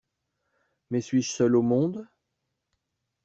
[0.89, 2.07] Mais suis-je seul au monde?